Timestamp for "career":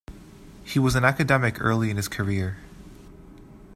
2.07-2.57